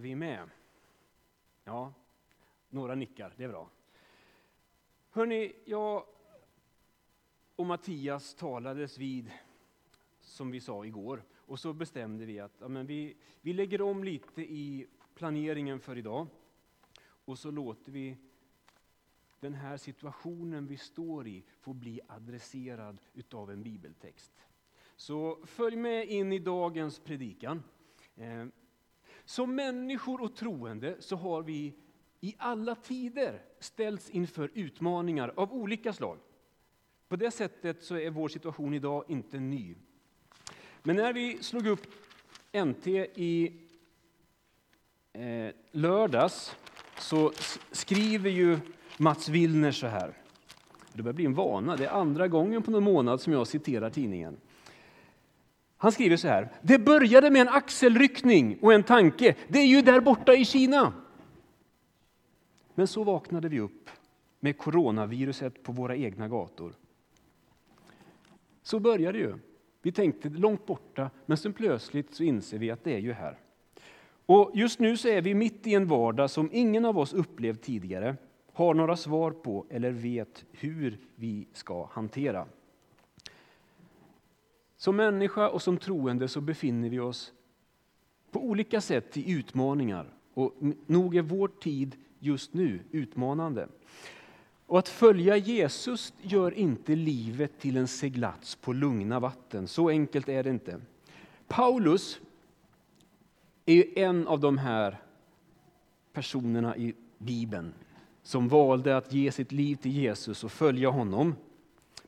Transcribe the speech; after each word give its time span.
Är 0.00 0.02
vi 0.02 0.14
med? 0.14 0.50
Ja, 1.64 1.92
några 2.68 2.94
nickar, 2.94 3.34
det 3.36 3.44
är 3.44 3.48
bra. 3.48 3.70
Hörni, 5.10 5.52
jag 5.64 6.04
och 7.56 7.66
Mattias 7.66 8.34
talades 8.34 8.98
vid, 8.98 9.30
som 10.20 10.50
vi 10.50 10.60
sa 10.60 10.84
igår, 10.84 11.22
och 11.34 11.60
så 11.60 11.72
bestämde 11.72 12.24
vi 12.24 12.40
att 12.40 12.52
ja, 12.60 12.68
men 12.68 12.86
vi, 12.86 13.16
vi 13.40 13.52
lägger 13.52 13.82
om 13.82 14.04
lite 14.04 14.42
i 14.42 14.86
planeringen 15.14 15.80
för 15.80 15.98
idag. 15.98 16.26
Och 17.02 17.38
så 17.38 17.50
låter 17.50 17.92
vi 17.92 18.16
den 19.40 19.54
här 19.54 19.76
situationen 19.76 20.66
vi 20.66 20.76
står 20.76 21.28
i 21.28 21.44
få 21.58 21.72
bli 21.72 22.00
adresserad 22.08 23.00
utav 23.14 23.50
en 23.50 23.62
bibeltext. 23.62 24.32
Så 24.96 25.38
följ 25.44 25.76
med 25.76 26.08
in 26.08 26.32
i 26.32 26.38
dagens 26.38 26.98
predikan. 26.98 27.62
Eh, 28.16 28.46
som 29.30 29.54
människor 29.54 30.20
och 30.22 30.36
troende 30.36 30.96
så 30.98 31.16
har 31.16 31.42
vi 31.42 31.74
i 32.20 32.34
alla 32.38 32.74
tider 32.74 33.42
ställts 33.60 34.10
inför 34.10 34.50
utmaningar 34.54 35.32
av 35.36 35.52
olika 35.52 35.92
slag. 35.92 36.18
På 37.08 37.16
det 37.16 37.30
sättet 37.30 37.82
så 37.82 37.96
är 37.96 38.10
vår 38.10 38.28
situation 38.28 38.74
idag 38.74 39.04
inte 39.08 39.38
ny. 39.38 39.74
Men 40.82 40.96
när 40.96 41.12
vi 41.12 41.38
slog 41.42 41.66
upp 41.66 41.86
NT 42.64 42.86
i 42.86 43.52
eh, 45.12 45.54
lördags 45.70 46.56
så 46.98 47.32
skriver 47.70 48.30
ju 48.30 48.58
Mats 48.98 49.28
Willner 49.28 49.72
så 49.72 49.86
här. 49.86 50.14
Det 50.92 51.02
börjar 51.02 51.14
bli 51.14 51.24
en 51.24 51.34
vana, 51.34 51.76
det 51.76 51.86
är 51.86 51.90
andra 51.90 52.28
gången 52.28 52.62
på 52.62 52.70
någon 52.70 52.84
månad 52.84 53.20
som 53.20 53.32
jag 53.32 53.46
citerar 53.46 53.90
tidningen. 53.90 54.36
Han 55.82 55.92
skriver 55.92 56.16
så 56.16 56.28
här. 56.28 56.48
Det 56.62 56.78
började 56.78 57.30
med 57.30 57.42
en 57.42 57.48
axelryckning 57.48 58.58
och 58.62 58.72
en 58.72 58.82
tanke. 58.82 59.34
Det 59.48 59.58
är 59.58 59.66
ju 59.66 59.82
där 59.82 60.00
borta 60.00 60.34
i 60.34 60.44
Kina. 60.44 60.92
Men 62.74 62.86
så 62.86 63.04
vaknade 63.04 63.48
vi 63.48 63.60
upp 63.60 63.90
med 64.40 64.58
coronaviruset 64.58 65.62
på 65.62 65.72
våra 65.72 65.96
egna 65.96 66.28
gator. 66.28 66.72
Så 68.62 68.80
började 68.80 69.18
det 69.18 69.24
ju. 69.24 69.34
Vi 69.82 69.92
tänkte 69.92 70.28
långt 70.28 70.66
borta, 70.66 71.10
men 71.26 71.36
sen 71.36 71.52
plötsligt 71.52 72.14
så 72.14 72.22
inser 72.22 72.58
vi 72.58 72.70
att 72.70 72.84
det 72.84 72.94
är 72.94 72.98
ju 72.98 73.12
här. 73.12 73.38
Och 74.26 74.50
just 74.54 74.80
nu 74.80 74.96
så 74.96 75.08
är 75.08 75.22
vi 75.22 75.34
mitt 75.34 75.66
i 75.66 75.74
en 75.74 75.86
vardag 75.86 76.30
som 76.30 76.50
ingen 76.52 76.84
av 76.84 76.98
oss 76.98 77.12
upplevt 77.12 77.62
tidigare, 77.62 78.16
har 78.52 78.74
några 78.74 78.96
svar 78.96 79.30
på 79.30 79.66
eller 79.70 79.90
vet 79.90 80.44
hur 80.52 80.98
vi 81.14 81.48
ska 81.52 81.88
hantera. 81.92 82.46
Som 84.80 84.96
människa 84.96 85.48
och 85.48 85.62
som 85.62 85.78
troende 85.78 86.28
så 86.28 86.40
befinner 86.40 86.88
vi 86.88 87.00
oss 87.00 87.32
på 88.30 88.44
olika 88.44 88.80
sätt 88.80 89.16
i 89.16 89.32
utmaningar. 89.32 90.06
Och 90.34 90.54
nog 90.86 91.16
är 91.16 91.22
vår 91.22 91.48
tid 91.48 91.96
just 92.18 92.54
nu 92.54 92.80
utmanande. 92.90 93.68
Och 94.66 94.78
att 94.78 94.88
följa 94.88 95.36
Jesus 95.36 96.12
gör 96.22 96.54
inte 96.54 96.94
livet 96.94 97.58
till 97.58 97.76
en 97.76 97.88
seglats 97.88 98.54
på 98.54 98.72
lugna 98.72 99.20
vatten. 99.20 99.68
Så 99.68 99.88
enkelt 99.88 100.28
är 100.28 100.42
det 100.42 100.50
inte. 100.50 100.80
Paulus 101.48 102.20
är 103.66 103.98
en 103.98 104.26
av 104.26 104.40
de 104.40 104.58
här 104.58 104.98
personerna 106.12 106.76
i 106.76 106.94
Bibeln 107.18 107.72
som 108.22 108.48
valde 108.48 108.96
att 108.96 109.12
ge 109.12 109.32
sitt 109.32 109.52
liv 109.52 109.76
till 109.76 109.92
Jesus 109.92 110.44
och 110.44 110.52
följa 110.52 110.90
honom. 110.90 111.34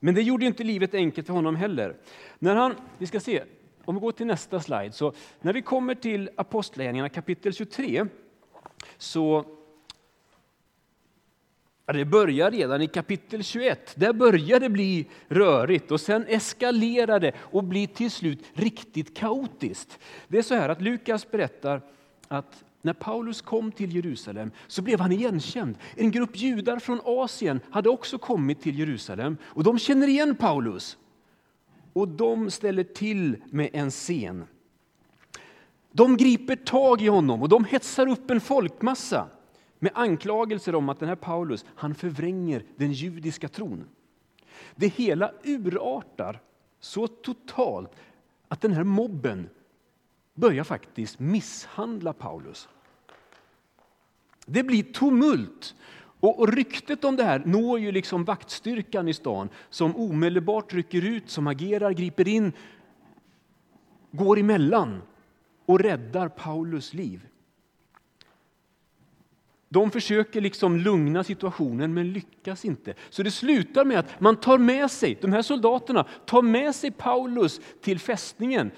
Men 0.04 0.14
det 0.14 0.22
gjorde 0.22 0.46
inte 0.46 0.64
livet 0.64 0.94
enkelt 0.94 1.26
för 1.26 1.34
honom 1.34 1.56
heller. 1.56 1.96
När 2.38 2.54
han, 2.54 2.74
vi 2.98 3.06
ska 3.06 3.20
se, 3.20 3.42
om 3.84 3.94
vi 3.94 4.00
går 4.00 4.12
till 4.12 4.26
nästa 4.26 4.60
slide, 4.60 4.92
så 4.92 5.12
när 5.40 5.52
vi 5.52 5.62
kommer 5.62 5.94
till 5.94 6.30
Apostlagärningarna 6.36 7.08
kapitel 7.08 7.52
23 7.52 8.06
så 8.96 9.44
Ja, 11.86 11.92
det 11.92 12.04
börjar 12.04 12.50
redan 12.50 12.82
i 12.82 12.86
kapitel 12.86 13.44
21. 13.44 13.92
Där 13.94 14.12
börjar 14.12 14.60
det 14.60 14.68
bli 14.68 15.06
rörigt 15.28 15.90
och 15.90 16.00
sen 16.00 16.26
eskalerar 16.28 17.20
det 17.20 17.32
och 17.38 17.64
blir 17.64 17.86
till 17.86 18.10
slut 18.10 18.44
riktigt 18.54 19.16
kaotiskt. 19.16 19.98
Det 20.28 20.38
är 20.38 20.42
så 20.42 20.54
här 20.54 20.68
att 20.68 20.80
Lukas 20.80 21.30
berättar 21.30 21.80
att 22.28 22.64
när 22.82 22.92
Paulus 22.92 23.42
kom 23.42 23.72
till 23.72 23.94
Jerusalem 23.96 24.50
så 24.66 24.82
blev 24.82 25.00
han 25.00 25.12
igenkänd. 25.12 25.78
En 25.96 26.10
grupp 26.10 26.36
judar 26.36 26.78
från 26.78 27.00
Asien 27.04 27.60
hade 27.70 27.88
också 27.88 28.18
kommit 28.18 28.60
till 28.60 28.78
Jerusalem 28.78 29.36
och 29.42 29.64
de 29.64 29.78
känner 29.78 30.08
igen 30.08 30.36
Paulus. 30.36 30.98
Och 31.92 32.08
de 32.08 32.50
ställer 32.50 32.84
till 32.84 33.36
med 33.50 33.70
en 33.72 33.90
scen. 33.90 34.44
De 35.92 36.16
griper 36.16 36.56
tag 36.56 37.02
i 37.02 37.08
honom 37.08 37.42
och 37.42 37.48
de 37.48 37.64
hetsar 37.64 38.06
upp 38.06 38.30
en 38.30 38.40
folkmassa 38.40 39.28
med 39.78 39.92
anklagelser 39.94 40.74
om 40.74 40.88
att 40.88 41.00
den 41.00 41.08
här 41.08 41.16
Paulus 41.16 41.64
han 41.74 41.94
förvränger 41.94 42.64
den 42.76 42.92
judiska 42.92 43.48
tron. 43.48 43.84
Det 44.74 44.86
hela 44.86 45.32
urartar 45.44 46.40
så 46.80 47.06
totalt 47.06 47.90
att 48.48 48.60
den 48.60 48.72
här 48.72 48.84
mobben 48.84 49.48
börjar 50.34 50.64
faktiskt 50.64 51.18
misshandla 51.18 52.12
Paulus. 52.12 52.68
Det 54.46 54.62
blir 54.62 54.82
tumult. 54.82 55.74
Och, 56.20 56.48
ryktet 56.48 57.04
om 57.04 57.16
det 57.16 57.24
här 57.24 57.42
når 57.46 57.80
ju 57.80 57.92
liksom 57.92 58.24
vaktstyrkan 58.24 59.08
i 59.08 59.14
stan 59.14 59.48
som 59.70 59.96
omedelbart 59.96 60.74
rycker 60.74 61.04
ut, 61.04 61.30
som 61.30 61.46
agerar, 61.46 61.92
griper 61.92 62.28
in, 62.28 62.52
går 64.10 64.38
emellan 64.38 65.02
och 65.66 65.80
räddar 65.80 66.28
Paulus 66.28 66.94
liv. 66.94 67.28
De 69.68 69.90
försöker 69.90 70.40
liksom 70.40 70.76
lugna 70.76 71.24
situationen 71.24 71.94
men 71.94 72.12
lyckas 72.12 72.64
inte. 72.64 72.94
Så 73.10 73.22
det 73.22 73.30
slutar 73.30 73.84
med 73.84 73.98
att 73.98 74.20
man 74.20 74.36
tar 74.36 74.58
med 74.58 74.90
sig, 74.90 75.18
de 75.20 75.32
här 75.32 75.42
soldaterna 75.42 76.06
tar 76.24 76.42
med 76.42 76.74
sig 76.74 76.90
Paulus 76.90 77.60
till 77.80 77.98
fästningen. 77.98 78.70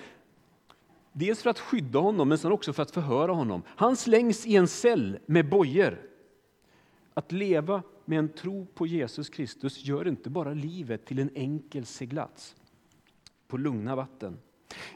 Dels 1.16 1.42
för 1.42 1.50
att 1.50 1.58
skydda 1.58 1.98
honom 1.98 2.28
men 2.28 2.38
sen 2.38 2.52
också 2.52 2.72
för 2.72 2.82
att 2.82 2.90
förhöra 2.90 3.32
honom. 3.32 3.62
Han 3.66 3.96
slängs 3.96 4.46
i 4.46 4.56
en 4.56 4.68
cell 4.68 5.18
med 5.26 5.48
bojor. 5.48 5.98
Att 7.14 7.32
leva 7.32 7.82
med 8.04 8.18
en 8.18 8.28
tro 8.28 8.66
på 8.74 8.86
Jesus 8.86 9.28
Kristus 9.28 9.84
gör 9.84 10.08
inte 10.08 10.30
bara 10.30 10.54
livet 10.54 11.06
till 11.06 11.18
en 11.18 11.30
enkel 11.34 11.86
seglats 11.86 12.56
på 13.48 13.56
lugna 13.56 13.96
vatten. 13.96 14.38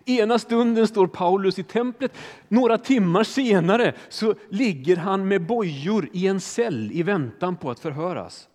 Ena 0.04 0.38
stunden 0.38 0.86
står 0.86 1.06
Paulus 1.06 1.58
i 1.58 1.62
templet, 1.62 2.12
några 2.48 2.78
timmar 2.78 3.24
senare 3.24 3.94
så 4.08 4.34
ligger 4.48 4.96
han 4.96 5.28
med 5.28 5.46
bojor 5.46 6.08
i 6.12 6.26
en 6.26 6.40
cell 6.40 6.90
i 6.92 7.02
väntan 7.02 7.56
på 7.56 7.70
att 7.70 7.80
förhöras. 7.80 8.48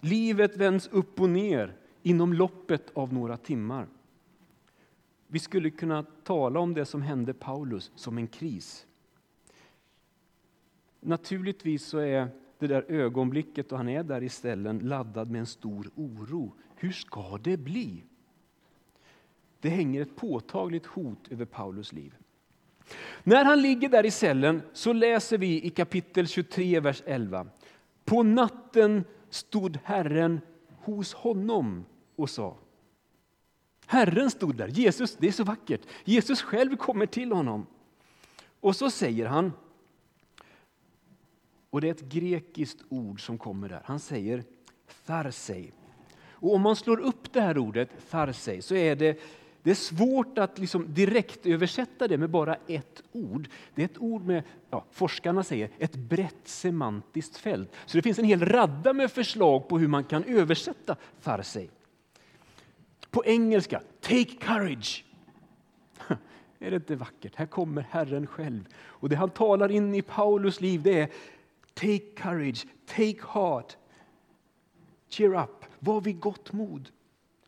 Livet 0.00 0.56
vänds 0.56 0.88
upp 0.88 1.20
och 1.20 1.28
ner 1.30 1.76
inom 2.02 2.32
loppet 2.32 2.90
av 2.94 3.12
några 3.12 3.36
timmar. 3.36 3.86
Vi 5.34 5.40
skulle 5.40 5.70
kunna 5.70 6.02
tala 6.02 6.60
om 6.60 6.74
det 6.74 6.84
som 6.84 7.02
hände 7.02 7.34
Paulus 7.34 7.92
som 7.94 8.18
en 8.18 8.26
kris. 8.26 8.86
Naturligtvis 11.00 11.86
så 11.86 11.98
är 11.98 12.28
det 12.58 12.66
där 12.66 12.84
ögonblicket 12.88 13.68
då 13.68 13.76
han 13.76 13.88
är 13.88 14.02
där 14.02 14.22
i 14.22 14.28
ställen 14.28 14.78
laddad 14.78 15.30
med 15.30 15.38
en 15.38 15.46
stor 15.46 15.90
oro. 15.94 16.52
Hur 16.76 16.92
ska 16.92 17.38
det 17.38 17.56
bli? 17.56 18.04
Det 19.60 19.68
hänger 19.68 20.02
ett 20.02 20.16
påtagligt 20.16 20.86
hot 20.86 21.28
över 21.30 21.44
Paulus 21.44 21.92
liv. 21.92 22.14
När 23.24 23.44
han 23.44 23.62
ligger 23.62 23.88
där 23.88 24.06
i 24.06 24.10
cellen 24.10 24.62
så 24.72 24.92
läser 24.92 25.38
vi 25.38 25.64
i 25.64 25.70
kapitel 25.70 26.28
23, 26.28 26.80
vers 26.80 27.02
11. 27.06 27.46
På 28.04 28.22
natten 28.22 29.04
stod 29.30 29.78
Herren 29.84 30.40
hos 30.80 31.14
honom 31.14 31.84
och 32.16 32.30
sa. 32.30 32.56
Herren 33.86 34.30
stod 34.30 34.56
där, 34.56 34.68
Jesus, 34.68 35.16
det 35.16 35.28
är 35.28 35.32
så 35.32 35.44
vackert. 35.44 35.80
Jesus 36.04 36.42
själv 36.42 36.76
kommer 36.76 37.06
till 37.06 37.32
honom. 37.32 37.66
Och 38.60 38.76
så 38.76 38.90
säger 38.90 39.26
han, 39.26 39.52
och 41.70 41.80
det 41.80 41.86
är 41.88 41.90
ett 41.90 42.00
grekiskt 42.00 42.84
ord 42.88 43.26
som 43.26 43.38
kommer 43.38 43.68
där. 43.68 43.82
Han 43.84 44.00
säger 44.00 44.44
tharsei. 45.06 45.72
Och 46.28 46.54
om 46.54 46.60
man 46.60 46.76
slår 46.76 47.00
upp 47.00 47.32
det 47.32 47.40
här 47.40 47.58
ordet 47.58 48.10
tharsei 48.10 48.62
så 48.62 48.74
är 48.74 48.96
det 48.96 49.20
det 49.64 49.70
är 49.70 49.74
svårt 49.74 50.38
att 50.38 50.58
liksom 50.58 50.94
direkt 50.94 51.46
översätta 51.46 52.08
det 52.08 52.18
med 52.18 52.30
bara 52.30 52.56
ett 52.66 53.02
ord. 53.12 53.48
Det 53.74 53.82
är 53.82 53.84
ett 53.84 53.98
ord 53.98 54.24
med, 54.24 54.42
ja, 54.70 54.84
forskarna 54.90 55.42
säger, 55.42 55.70
ett 55.78 55.94
brett 55.94 56.48
semantiskt 56.48 57.36
fält. 57.36 57.72
Så 57.86 57.98
det 57.98 58.02
finns 58.02 58.18
en 58.18 58.24
hel 58.24 58.46
radda 58.46 58.92
med 58.92 59.10
förslag 59.10 59.68
på 59.68 59.78
hur 59.78 59.88
man 59.88 60.04
kan 60.04 60.24
översätta 60.24 60.96
Farsej. 61.20 61.70
På 63.14 63.24
engelska, 63.24 63.82
take 64.00 64.36
courage. 64.40 65.04
Är 66.58 66.70
det 66.70 66.76
inte 66.76 66.96
vackert? 66.96 67.34
Här 67.34 67.46
kommer 67.46 67.82
Herren 67.82 68.26
själv. 68.26 68.68
Och 68.76 69.08
det 69.08 69.16
han 69.16 69.30
talar 69.30 69.70
in 69.70 69.94
i 69.94 70.02
Paulus 70.02 70.60
liv 70.60 70.82
det 70.82 71.00
är 71.00 71.08
take 71.74 72.10
courage, 72.16 72.66
take 72.86 73.18
heart, 73.28 73.76
cheer 75.08 75.42
up, 75.42 75.64
var 75.78 76.00
vid 76.00 76.20
gott 76.20 76.52
mod. 76.52 76.90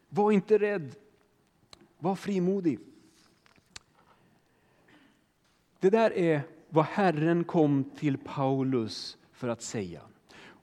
Var 0.09 0.33
inte 0.33 0.59
rädd, 0.59 0.95
var 1.99 2.15
frimodig. 2.15 2.79
Det 5.81 5.91
där 5.91 6.12
är 6.12 6.41
vad 6.69 6.85
Herren 6.85 7.45
kom 7.45 7.91
till 7.97 8.19
Paulus 8.19 9.19
för 9.33 9.49
att 9.49 9.62
säga. 9.62 10.01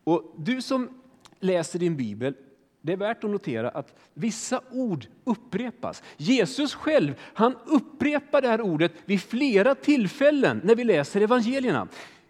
Och 0.03 0.33
du 0.37 0.61
som 0.61 1.01
läser 1.39 1.79
din 1.79 1.97
bibel, 1.97 2.35
det 2.85 2.93
är 2.93 2.97
värt 2.97 3.23
att 3.23 3.29
notera 3.29 3.69
att 3.69 3.95
vissa 4.13 4.61
ord 4.71 5.05
upprepas. 5.23 6.03
Jesus 6.17 6.73
själv 6.73 7.13
han 7.33 7.55
upprepar 7.65 8.41
det 8.41 8.47
här 8.47 8.61
ordet 8.61 8.91
vid 9.05 9.21
flera 9.21 9.75
tillfällen 9.75 10.61
när 10.63 10.75
vi 10.75 10.83
läser 10.83 11.21
evangelierna. 11.21 11.87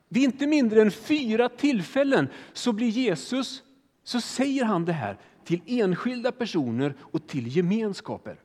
Vid 0.07 0.23
inte 0.23 0.47
mindre 0.47 0.81
än 0.81 0.91
fyra 0.91 1.49
tillfällen 1.49 2.27
så 2.53 2.73
blir 2.73 2.89
Jesus, 2.89 3.63
så 4.03 4.21
säger 4.21 4.65
han 4.65 4.85
det 4.85 4.93
här 4.93 5.17
till 5.43 5.61
enskilda 5.65 6.31
personer 6.31 6.95
och 7.01 7.27
till 7.27 7.57
gemenskaper. 7.57 8.39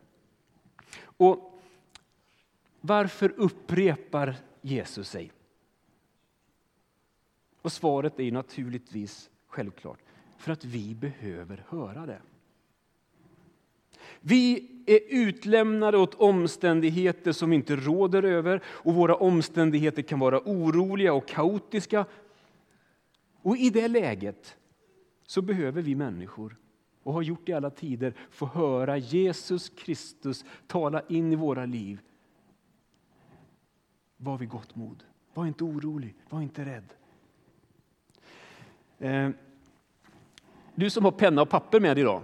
Och 1.03 1.61
varför 2.81 3.33
upprepar 3.37 4.37
Jesus 4.63 5.09
sig? 5.09 5.33
Och 7.63 7.73
svaret 7.73 8.21
är 8.21 8.33
naturligtvis 8.33 9.31
självklart, 9.47 9.99
för 10.39 10.53
att 10.53 10.65
vi 10.65 10.95
behöver 10.95 11.65
höra 11.69 12.07
det. 12.07 12.21
Vi 14.21 14.71
är 14.87 15.01
utlämnade 15.09 15.99
åt 15.99 16.15
omständigheter 16.15 17.33
som 17.33 17.51
vi 17.51 17.57
inte 17.57 17.77
råder 17.77 18.23
över 18.23 18.63
och 18.67 18.95
våra 18.95 19.15
omständigheter 19.15 20.03
kan 20.03 20.19
vara 20.19 20.41
oroliga 20.45 21.13
och 21.13 21.29
kaotiska. 21.29 22.07
Och 23.43 23.57
i 23.57 23.71
det 23.71 23.89
läget 23.89 24.57
så 25.27 25.43
behöver 25.43 25.83
vi 25.83 25.95
människor, 25.95 26.57
och 27.03 27.13
har 27.13 27.23
gjort 27.23 27.49
i 27.49 27.53
alla 27.53 27.71
tider, 27.71 28.15
få 28.31 28.47
höra 28.47 28.97
Jesus 28.97 29.69
Kristus 29.69 30.45
tala 30.67 31.03
in 31.09 31.33
i 31.33 31.37
våra 31.37 31.67
liv. 31.67 32.01
Var 34.17 34.39
vid 34.39 34.49
gott 34.49 34.77
mod. 34.77 35.05
Var 35.35 35.47
inte 35.47 35.65
orolig, 35.65 36.15
var 36.29 36.41
inte 36.41 36.65
rädd. 36.65 36.95
Eh, 38.99 39.31
du 40.79 40.91
som 40.91 41.05
har 41.05 41.13
penna 41.13 41.43
och 41.43 41.49
papper 41.49 41.81
med 41.81 41.99
idag, 41.99 42.23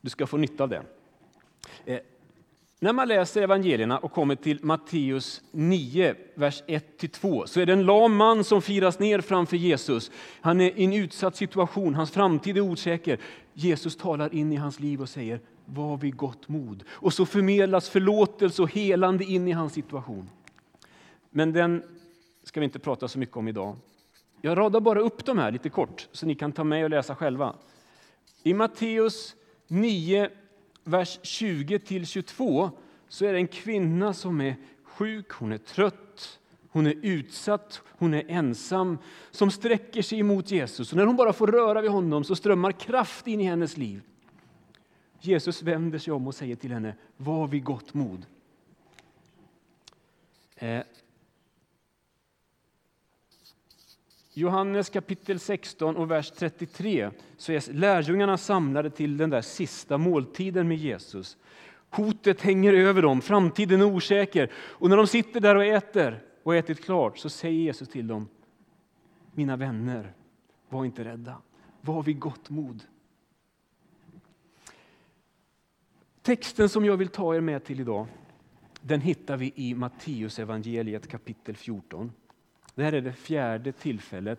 du 0.00 0.10
ska 0.10 0.26
få 0.26 0.36
nytta 0.36 0.62
av 0.62 0.68
det. 0.68 0.82
Eh, 1.84 1.98
när 2.80 2.92
man 2.92 3.08
läser 3.08 3.42
evangelierna 3.42 3.98
och 3.98 4.12
kommer 4.12 4.34
till 4.34 4.58
Matteus 4.62 5.42
9, 5.50 6.14
vers 6.34 6.62
1-2 6.66 7.46
så 7.46 7.60
är 7.60 7.66
det 7.66 7.72
en 7.72 7.86
lam 7.86 8.16
man 8.16 8.44
som 8.44 8.62
firas 8.62 8.98
ner 8.98 9.20
framför 9.20 9.56
Jesus. 9.56 10.10
Han 10.40 10.60
är 10.60 10.78
i 10.78 10.84
en 10.84 10.92
utsatt 10.92 11.36
situation, 11.36 11.94
hans 11.94 12.10
framtid 12.10 12.56
är 12.56 12.60
osäker. 12.60 13.18
Jesus 13.52 13.96
talar 13.96 14.34
in 14.34 14.52
i 14.52 14.56
hans 14.56 14.80
liv 14.80 15.00
och 15.00 15.08
säger 15.08 15.40
var 15.64 15.96
vid 15.96 16.16
gott 16.16 16.48
mod. 16.48 16.84
Och 16.88 17.12
så 17.12 17.26
förmedlas 17.26 17.88
förlåtelse 17.88 18.62
och 18.62 18.70
helande 18.70 19.24
in 19.24 19.48
i 19.48 19.52
hans 19.52 19.72
situation. 19.72 20.30
Men 21.30 21.52
den 21.52 21.82
ska 22.42 22.60
vi 22.60 22.64
inte 22.64 22.78
prata 22.78 23.08
så 23.08 23.18
mycket 23.18 23.36
om 23.36 23.48
idag. 23.48 23.76
Jag 24.40 24.58
radar 24.58 24.80
bara 24.80 25.00
upp 25.00 25.24
de 25.24 25.38
här 25.38 25.50
lite 25.50 25.68
kort 25.68 26.08
så 26.12 26.26
ni 26.26 26.34
kan 26.34 26.52
ta 26.52 26.64
med 26.64 26.84
och 26.84 26.90
läsa 26.90 27.14
själva. 27.14 27.54
I 28.46 28.54
Matteus 28.54 29.36
9, 29.68 30.30
vers 30.84 31.18
20-22 31.22 32.70
så 33.08 33.24
är 33.24 33.32
det 33.32 33.38
en 33.38 33.48
kvinna 33.48 34.14
som 34.14 34.40
är 34.40 34.56
sjuk, 34.82 35.32
hon 35.32 35.52
är 35.52 35.58
trött, 35.58 36.40
hon 36.68 36.86
är 36.86 36.94
utsatt, 37.02 37.82
hon 37.86 38.14
är 38.14 38.24
ensam, 38.28 38.98
som 39.30 39.50
sträcker 39.50 40.02
sig 40.02 40.20
emot 40.20 40.50
Jesus. 40.50 40.92
Och 40.92 40.96
när 40.96 41.06
hon 41.06 41.16
bara 41.16 41.32
får 41.32 41.46
röra 41.46 41.80
vid 41.80 41.90
honom 41.90 42.24
så 42.24 42.36
strömmar 42.36 42.72
kraft 42.72 43.26
in 43.26 43.40
i 43.40 43.44
hennes 43.44 43.76
liv. 43.76 44.02
Jesus 45.20 45.62
vänder 45.62 45.98
sig 45.98 46.12
om 46.12 46.26
och 46.26 46.34
säger 46.34 46.56
till 46.56 46.72
henne, 46.72 46.94
var 47.16 47.46
vid 47.46 47.64
gott 47.64 47.94
mod. 47.94 48.26
Eh. 50.56 50.82
Johannes 54.36 54.90
kapitel 54.90 55.38
16 55.38 55.96
och 55.96 56.10
vers 56.10 56.30
33 56.30 57.10
så 57.36 57.52
är 57.52 57.72
lärjungarna 57.72 58.36
samlade 58.36 58.90
till 58.90 59.16
den 59.16 59.30
där 59.30 59.40
sista 59.40 59.98
måltiden 59.98 60.68
med 60.68 60.76
Jesus. 60.76 61.36
Hotet 61.90 62.40
hänger 62.40 62.72
över 62.72 63.02
dem, 63.02 63.20
framtiden 63.20 63.80
är 63.80 63.84
osäker. 63.84 64.50
Och 64.54 64.90
när 64.90 64.96
de 64.96 65.06
sitter 65.06 65.40
där 65.40 65.56
och 65.56 65.64
äter 65.64 66.22
och 66.42 66.54
ätit 66.54 66.84
klart 66.84 67.18
så 67.18 67.28
säger 67.28 67.60
Jesus 67.60 67.88
till 67.88 68.06
dem, 68.06 68.28
mina 69.32 69.56
vänner, 69.56 70.12
var 70.68 70.84
inte 70.84 71.04
rädda, 71.04 71.36
var 71.80 72.02
vid 72.02 72.18
gott 72.18 72.50
mod. 72.50 72.82
Texten 76.22 76.68
som 76.68 76.84
jag 76.84 76.96
vill 76.96 77.08
ta 77.08 77.34
er 77.34 77.40
med 77.40 77.64
till 77.64 77.80
idag, 77.80 78.06
den 78.80 79.00
hittar 79.00 79.36
vi 79.36 79.52
i 79.54 79.74
Matteus 79.74 80.38
evangeliet 80.38 81.08
kapitel 81.08 81.56
14. 81.56 82.12
Det 82.74 82.84
här 82.84 82.92
är 82.92 83.00
det 83.00 83.12
fjärde 83.12 83.72
tillfället 83.72 84.38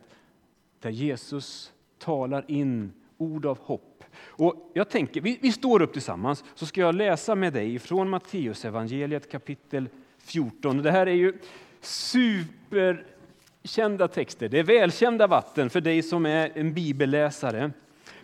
där 0.80 0.90
Jesus 0.90 1.74
talar 2.00 2.46
in 2.48 2.94
ord 3.18 3.46
av 3.46 3.60
hopp. 3.60 4.04
Och 4.18 4.72
jag 4.74 4.90
tänker, 4.90 5.22
vi, 5.22 5.40
vi 5.42 5.52
står 5.52 5.82
upp 5.82 5.94
tillsammans 5.94 6.44
så 6.56 6.66
ska 6.66 6.82
jag 6.82 6.96
läsa 6.96 7.36
med 7.36 7.54
dig 7.54 7.80
från 7.80 8.10
Matteus 8.10 8.66
evangeliet 8.66 9.32
kapitel 9.32 9.90
14. 10.18 10.78
Det 10.78 10.92
här 10.92 11.08
är 11.08 11.14
ju 11.14 11.34
superkända 11.82 14.08
texter. 14.08 14.50
Det 14.50 14.60
är 14.60 14.64
välkända 14.64 15.28
vatten 15.28 15.70
för 15.70 15.82
dig 15.82 16.04
som 16.04 16.26
är 16.26 16.52
en 16.56 16.74
bibelläsare. 16.74 17.72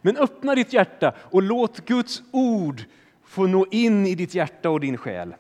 Men 0.01 0.17
öppna 0.17 0.55
ditt 0.55 0.73
hjärta 0.73 1.13
och 1.19 1.41
låt 1.41 1.85
Guds 1.85 2.21
ord 2.31 2.83
få 3.23 3.47
nå 3.47 3.65
in 3.71 4.07
i 4.07 4.15
ditt 4.15 4.35
hjärta 4.35 4.69
och 4.69 4.79
din 4.79 4.97
själ. 4.97 5.33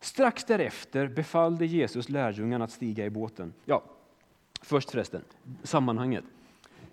Strax 0.00 0.44
därefter 0.44 1.08
befallde 1.08 1.66
Jesus 1.66 2.08
lärjungarna 2.08 2.64
att 2.64 2.70
stiga 2.70 3.04
i 3.04 3.10
båten. 3.10 3.52
Ja, 3.64 3.82
först 4.62 4.90
förresten, 4.90 5.22
sammanhanget. 5.62 6.24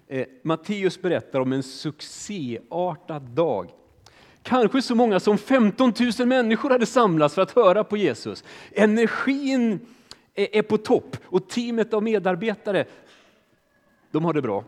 Eh, 0.08 0.28
Matteus 0.42 1.02
berättar 1.02 1.40
om 1.40 1.54
en 1.54 1.64
succéartad 1.64 3.22
dag. 3.22 3.72
Kanske 4.42 4.82
så 4.82 4.96
många 4.96 5.20
som 5.20 5.38
15 5.38 5.94
000 6.20 6.28
människor 6.28 6.70
hade 6.70 6.86
samlats 6.86 7.36
för 7.36 7.42
att 7.42 7.52
höra 7.52 7.84
på 7.84 7.98
Jesus. 7.98 8.44
Energin 8.72 9.80
är, 10.34 10.56
är 10.56 10.62
på 10.62 10.78
topp 10.78 11.18
och 11.24 11.50
teamet 11.50 11.94
av 11.94 12.04
medarbetare 12.04 12.86
de 14.12 14.26
har 14.26 14.34
det 14.34 14.42
bra. 14.42 14.64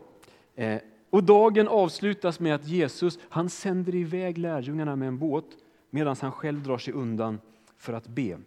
Eh, 0.54 0.80
och 1.10 1.24
dagen 1.24 1.68
avslutas 1.68 2.40
med 2.40 2.54
att 2.54 2.66
Jesus 2.66 3.18
han 3.28 3.50
sänder 3.50 3.94
iväg 3.94 4.38
lärjungarna 4.38 4.96
med 4.96 5.08
en 5.08 5.18
båt 5.18 5.46
medan 5.90 6.16
han 6.20 6.32
själv 6.32 6.62
drar 6.62 6.78
sig 6.78 6.94
undan 6.94 7.38
för 7.80 7.92
att 7.92 8.06
be. 8.08 8.38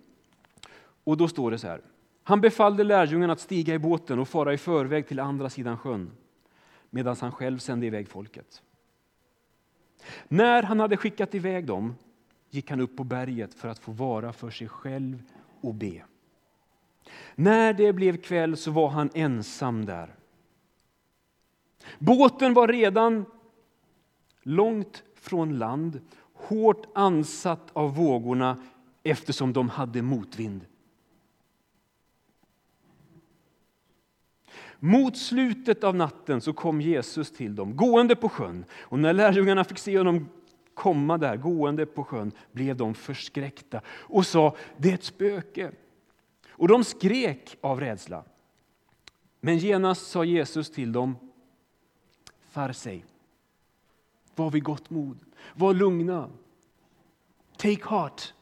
Och 1.04 1.18
då 1.18 1.28
står 1.28 1.52
det 1.52 1.58
så 1.58 1.68
här. 1.68 1.82
Han 2.24 2.42
befallde 2.42 2.84
lärjungarna 2.84 3.34
att 3.34 3.40
stiga 3.40 3.74
i 3.74 3.80
båten 3.80 4.20
och 4.20 4.28
fara 4.28 4.54
i 4.54 4.58
förväg 4.58 5.08
till 5.08 5.20
andra 5.20 5.50
sidan 5.50 5.78
sjön 5.78 6.12
medan 6.90 7.16
han 7.20 7.32
själv 7.32 7.58
sände 7.58 7.86
iväg 7.86 8.08
folket. 8.10 8.62
När 10.28 10.64
han 10.64 10.80
hade 10.80 10.98
skickat 10.98 11.36
iväg 11.36 11.66
dem 11.66 11.96
gick 12.50 12.70
han 12.70 12.80
upp 12.80 12.98
på 12.98 13.04
berget 13.04 13.54
för 13.54 13.68
att 13.68 13.80
få 13.80 13.92
vara 13.92 14.34
för 14.34 14.50
sig 14.50 14.68
själv 14.68 15.24
och 15.62 15.74
be. 15.74 16.04
När 17.36 17.74
det 17.74 17.94
blev 17.94 18.18
kväll 18.18 18.58
så 18.58 18.72
var 18.72 18.90
han 18.90 19.10
ensam 19.14 19.86
där. 19.86 20.16
Båten 22.00 22.54
var 22.54 22.68
redan 22.68 23.26
långt 24.44 25.04
från 25.16 25.58
land, 25.58 26.02
hårt 26.34 26.86
ansatt 26.96 27.70
av 27.74 27.96
vågorna 27.96 28.64
eftersom 29.04 29.54
de 29.54 29.70
hade 29.70 30.02
motvind. 30.02 30.66
Mot 34.80 35.18
slutet 35.18 35.84
av 35.84 35.96
natten 35.96 36.42
så 36.42 36.54
kom 36.54 36.82
Jesus 36.82 37.32
till 37.32 37.56
dem, 37.56 37.76
gående 37.76 38.16
på 38.16 38.30
sjön. 38.30 38.66
Och 38.80 39.00
när 39.00 39.14
lärjungarna 39.14 39.64
fick 39.64 39.78
se 39.78 39.98
honom 39.98 40.30
komma 40.74 41.18
där, 41.18 41.38
gående 41.38 41.86
på 41.86 42.04
sjön, 42.04 42.32
blev 42.52 42.78
de 42.78 42.94
förskräckta 42.94 43.82
och 43.88 44.26
sa, 44.26 44.56
det 44.78 44.90
är 44.90 44.94
ett 44.94 45.04
spöke. 45.04 45.72
Och 46.50 46.68
de 46.68 46.84
skrek 46.84 47.58
av 47.62 47.80
rädsla. 47.80 48.24
Men 49.40 49.58
genast 49.58 50.08
sa 50.08 50.24
Jesus 50.24 50.72
till 50.72 50.92
dem, 50.92 51.16
farsej, 52.50 53.06
var 54.36 54.52
vid 54.52 54.64
gott 54.64 54.90
mod, 54.90 55.18
var 55.54 55.74
lugna, 55.74 56.30
take 57.58 57.90
heart. 57.90 58.34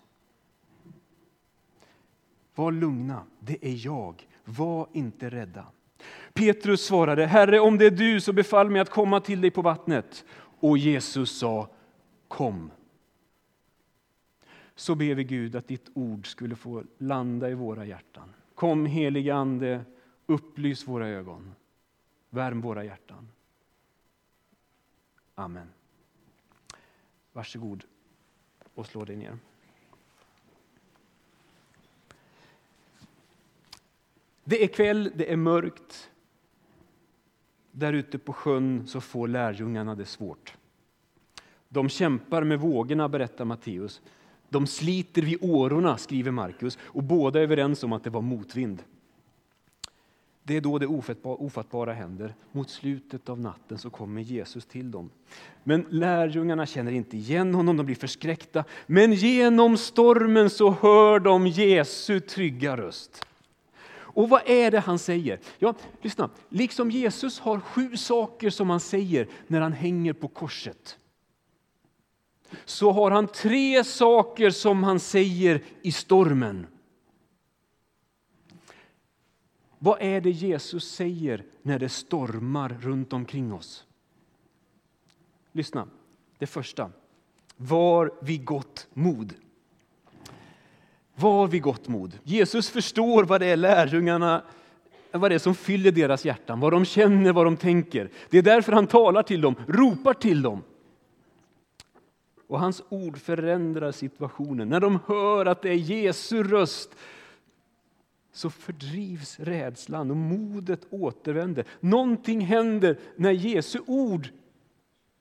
Var 2.56 2.72
lugna, 2.72 3.24
det 3.40 3.66
är 3.66 3.86
jag, 3.86 4.28
var 4.46 4.88
inte 4.94 5.30
rädda. 5.30 5.66
Petrus 6.34 6.86
svarade, 6.86 7.26
Herre, 7.26 7.60
om 7.60 7.78
det 7.78 7.86
är 7.86 7.92
du 7.92 8.22
så 8.22 8.34
befall 8.34 8.70
mig 8.70 8.82
att 8.82 8.90
komma 8.90 9.20
till 9.20 9.42
dig 9.42 9.52
på 9.52 9.62
vattnet. 9.62 10.26
Och 10.60 10.78
Jesus 10.78 11.38
sa, 11.38 11.70
kom. 12.28 12.72
Så 14.76 14.96
ber 14.96 15.16
vi 15.16 15.24
Gud 15.24 15.56
att 15.56 15.68
ditt 15.68 15.90
ord 15.94 16.28
skulle 16.28 16.56
få 16.56 16.84
landa 16.98 17.50
i 17.50 17.54
våra 17.54 17.86
hjärtan. 17.86 18.34
Kom 18.56 18.86
helige 18.86 19.36
Ande, 19.36 19.86
upplys 20.26 20.88
våra 20.88 21.08
ögon, 21.08 21.56
värm 22.30 22.62
våra 22.62 22.84
hjärtan. 22.84 23.28
Amen. 25.36 25.68
Varsågod 27.34 27.84
och 28.74 28.86
slå 28.86 29.06
dig 29.06 29.16
ner. 29.16 29.38
Det 34.52 34.64
är 34.64 34.68
kväll, 34.68 35.12
det 35.16 35.32
är 35.32 35.38
mörkt. 35.38 36.10
Där 37.72 37.94
ute 37.94 38.18
på 38.18 38.34
sjön 38.34 38.84
så 38.88 39.02
får 39.02 39.28
lärjungarna 39.28 39.96
det 39.96 40.06
svårt. 40.06 40.54
De 41.70 41.90
kämpar 41.90 42.44
med 42.44 42.60
vågorna, 42.60 43.10
berättar 43.10 43.46
Matteus. 43.46 44.02
De 44.50 44.68
sliter 44.68 45.22
vid 45.22 45.38
årorna, 45.42 45.98
skriver 45.98 46.32
Markus, 46.32 46.78
och 46.82 47.04
båda 47.04 47.40
är 47.40 47.44
överens 47.44 47.84
om 47.84 47.94
att 47.94 48.04
det 48.04 48.10
var 48.10 48.22
motvind. 48.22 48.84
Det 50.44 50.58
är 50.58 50.62
då 50.62 50.80
det 50.80 50.88
ofattbara 51.24 51.94
händer. 51.94 52.36
Mot 52.52 52.70
slutet 52.70 53.30
av 53.30 53.40
natten 53.40 53.78
så 53.78 53.90
kommer 53.90 54.22
Jesus 54.22 54.66
till 54.66 54.92
dem. 54.92 55.10
Men 55.64 55.86
lärjungarna 55.90 56.66
känner 56.66 56.92
inte 56.92 57.18
igen 57.18 57.56
honom, 57.56 57.78
de 57.78 57.86
blir 57.86 57.96
förskräckta. 57.96 58.64
Men 58.88 59.14
genom 59.14 59.78
stormen 59.78 60.50
så 60.50 60.72
hör 60.72 61.20
de 61.20 61.48
Jesu 61.48 62.20
trygga 62.20 62.78
röst. 62.78 63.26
Och 64.14 64.30
vad 64.30 64.42
är 64.46 64.72
det 64.72 64.80
han 64.80 65.00
säger? 65.00 65.40
Ja, 65.60 65.74
lyssna. 66.02 66.30
Liksom 66.50 66.92
Jesus 66.92 67.40
har 67.40 67.60
sju 67.60 67.98
saker 67.98 68.50
som 68.50 68.70
han 68.70 68.80
säger 68.80 69.28
när 69.48 69.62
han 69.62 69.74
hänger 69.74 70.14
på 70.14 70.28
korset 70.28 70.98
så 72.66 72.92
har 72.92 73.12
han 73.12 73.28
tre 73.28 73.84
saker 73.84 74.50
som 74.50 74.84
han 74.84 75.00
säger 75.00 75.64
i 75.82 75.92
stormen. 75.92 76.68
Vad 79.80 80.02
är 80.02 80.22
det 80.22 80.30
Jesus 80.30 80.92
säger 80.92 81.46
när 81.62 81.80
det 81.80 81.90
stormar 81.90 82.70
runt 82.82 83.14
omkring 83.14 83.54
oss? 83.54 83.86
Lyssna. 85.52 85.88
Det 86.38 86.48
första. 86.48 86.92
Var 87.58 88.14
vid 88.22 88.46
gott 88.46 88.88
mod. 88.94 89.34
Var 91.16 91.48
vid 91.48 91.62
gott 91.62 91.88
mod. 91.88 92.20
Jesus 92.24 92.70
förstår 92.70 93.24
vad 93.24 93.42
det 93.42 93.48
är 93.48 93.58
lärjungarna 93.58 94.42
vad 95.20 95.32
det 95.32 95.36
är 95.36 95.40
som 95.40 95.56
fyller 95.56 95.92
deras 95.92 96.26
hjärtan, 96.26 96.60
vad 96.60 96.74
de 96.74 96.86
känner, 96.86 97.34
vad 97.34 97.46
de 97.46 97.58
tänker. 97.58 98.10
Det 98.30 98.38
är 98.38 98.42
därför 98.42 98.72
han 98.72 98.88
talar 98.88 99.24
till 99.24 99.42
dem, 99.42 99.56
ropar 99.68 100.14
till 100.14 100.42
dem. 100.42 100.64
Och 102.48 102.60
hans 102.60 102.84
ord 102.90 103.18
förändrar 103.18 103.92
situationen. 103.92 104.70
När 104.70 104.80
de 104.80 105.00
hör 105.08 105.46
att 105.46 105.62
det 105.62 105.70
är 105.70 105.76
Jesu 105.76 106.44
röst 106.44 106.90
så 108.34 108.50
fördrivs 108.50 109.40
rädslan 109.40 110.12
och 110.12 110.18
modet 110.18 110.82
återvänder. 110.90 111.66
Någonting 111.80 112.42
händer 112.42 113.00
när 113.16 113.32
Jesu 113.32 113.80
ord 113.88 114.30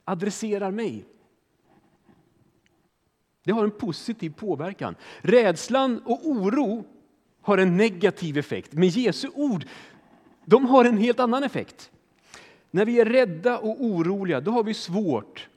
adresserar 0.05 0.71
mig. 0.71 1.05
Det 3.45 3.53
har 3.53 3.65
en 3.65 3.71
positiv 3.71 4.31
påverkan. 4.31 4.95
Rädslan 5.21 6.03
och 6.05 6.29
oro 6.29 6.85
har 7.41 7.59
en 7.59 7.77
negativ 7.77 8.39
effekt, 8.39 8.73
men 8.73 8.89
Jesu 8.89 9.29
ord 9.35 9.65
de 10.45 10.65
har 10.65 10.85
en 10.85 10.99
helt 10.99 11.21
annan 11.21 11.43
effekt. 11.43 11.91
När 12.71 12.85
vi 12.85 13.01
är 13.01 13.05
rädda 13.05 13.59
och 13.59 13.85
oroliga 13.85 14.41
då 14.41 14.51
har 14.51 14.65
vi 14.65 14.75
svårt 14.75 15.49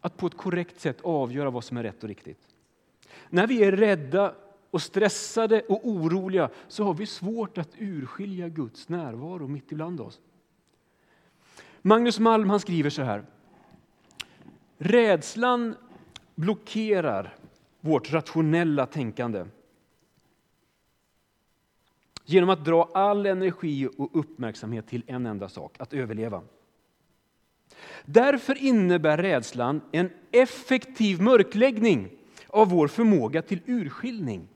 att 0.00 0.16
på 0.16 0.26
ett 0.26 0.36
korrekt 0.36 0.80
sätt 0.80 1.00
avgöra 1.00 1.50
vad 1.50 1.64
som 1.64 1.76
är 1.76 1.82
rätt 1.82 2.02
och 2.02 2.08
riktigt. 2.08 2.40
När 3.28 3.46
vi 3.46 3.64
är 3.64 3.72
rädda 3.72 4.34
och 4.70 4.82
stressade 4.82 5.60
och 5.60 5.88
oroliga 5.88 6.50
så 6.68 6.84
har 6.84 6.94
vi 6.94 7.06
svårt 7.06 7.58
att 7.58 7.70
urskilja 7.78 8.48
Guds 8.48 8.88
närvaro 8.88 9.48
mitt 9.48 9.72
ibland 9.72 10.00
oss. 10.00 10.20
Magnus 11.82 12.18
Malm 12.18 12.50
han 12.50 12.60
skriver 12.60 12.90
så 12.90 13.02
här. 13.02 13.24
Rädslan 14.78 15.74
blockerar 16.40 17.34
vårt 17.80 18.12
rationella 18.12 18.86
tänkande 18.86 19.44
genom 22.24 22.50
att 22.50 22.64
dra 22.64 22.90
all 22.94 23.26
energi 23.26 23.88
och 23.96 24.10
uppmärksamhet 24.12 24.86
till 24.86 25.02
en 25.06 25.26
enda 25.26 25.48
sak, 25.48 25.76
att 25.78 25.92
överleva. 25.92 26.42
Därför 28.04 28.62
innebär 28.62 29.18
rädslan 29.18 29.80
en 29.92 30.10
effektiv 30.30 31.22
mörkläggning 31.22 32.08
av 32.46 32.68
vår 32.68 32.88
förmåga 32.88 33.42
till 33.42 33.60
urskiljning. 33.66 34.48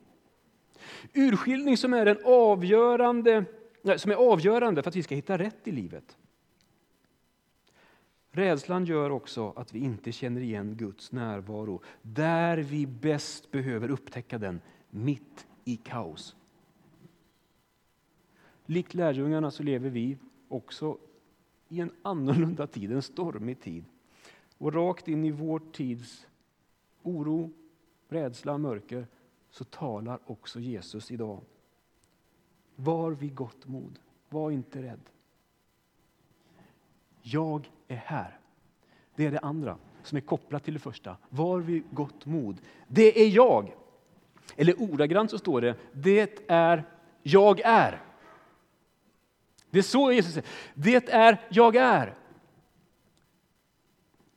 Urskiljning 1.13 1.77
som 1.77 1.93
är, 1.93 2.05
en 2.05 2.17
avgörande, 2.25 3.45
som 3.97 4.11
är 4.11 4.15
avgörande 4.15 4.83
för 4.83 4.89
att 4.89 4.95
vi 4.95 5.03
ska 5.03 5.15
hitta 5.15 5.37
rätt 5.37 5.67
i 5.67 5.71
livet. 5.71 6.17
Rädslan 8.35 8.85
gör 8.85 9.09
också 9.09 9.53
att 9.55 9.73
vi 9.73 9.79
inte 9.79 10.11
känner 10.11 10.41
igen 10.41 10.75
Guds 10.75 11.11
närvaro 11.11 11.81
där 12.01 12.57
vi 12.57 12.87
bäst 12.87 13.51
behöver 13.51 13.91
upptäcka 13.91 14.37
den, 14.37 14.61
mitt 14.89 15.47
i 15.63 15.77
kaos. 15.77 16.35
Likt 18.65 18.93
lärjungarna 18.93 19.51
så 19.51 19.63
lever 19.63 19.89
vi 19.89 20.17
också 20.47 20.97
i 21.69 21.79
en 21.79 21.91
annorlunda 22.01 22.67
tid, 22.67 22.91
en 22.91 23.01
stormig 23.01 23.61
tid. 23.61 23.85
Och 24.57 24.73
rakt 24.73 25.07
in 25.07 25.25
i 25.25 25.31
vår 25.31 25.61
tids 25.71 26.27
oro, 27.03 27.51
rädsla, 28.07 28.53
och 28.53 28.59
mörker 28.59 29.07
så 29.49 29.63
talar 29.63 30.19
också 30.25 30.59
Jesus 30.59 31.11
idag. 31.11 31.41
Var 32.75 33.11
vid 33.11 33.35
gott 33.35 33.67
mod, 33.67 33.99
var 34.29 34.51
inte 34.51 34.81
rädd. 34.81 35.09
Jag 37.27 37.71
är 37.87 37.95
här. 37.95 38.39
Det 39.15 39.25
är 39.25 39.31
det 39.31 39.39
andra 39.39 39.77
som 40.03 40.17
är 40.17 40.21
kopplat 40.21 40.63
till 40.63 40.73
det 40.73 40.79
första. 40.79 41.17
Var 41.29 41.59
vid 41.59 41.83
gott 41.91 42.25
mod. 42.25 42.57
Det 42.87 43.21
är 43.21 43.27
jag. 43.27 43.73
Eller 44.55 44.81
ordagrant 44.81 45.31
så 45.31 45.37
står 45.37 45.61
det, 45.61 45.75
det 45.91 46.39
är 46.47 46.83
jag 47.23 47.59
är. 47.59 48.01
Det 49.69 49.77
är 49.77 49.83
så 49.83 50.11
Jesus 50.11 50.33
säger. 50.33 50.49
Det 50.73 51.09
är 51.09 51.41
jag 51.49 51.75
är. 51.75 52.15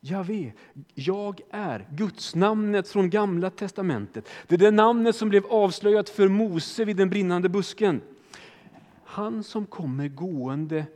Javé, 0.00 0.52
jag 0.94 1.40
är. 1.50 1.86
Guds 1.90 2.34
namnet 2.34 2.88
från 2.88 3.10
Gamla 3.10 3.50
testamentet. 3.50 4.28
Det 4.46 4.54
är 4.54 4.58
det 4.58 4.70
namnet 4.70 5.16
som 5.16 5.28
blev 5.28 5.46
avslöjat 5.46 6.08
för 6.08 6.28
Mose 6.28 6.84
vid 6.84 6.96
den 6.96 7.10
brinnande 7.10 7.48
busken. 7.48 8.00
Han 9.04 9.44
som 9.44 9.66
kommer 9.66 10.08
gående 10.08 10.86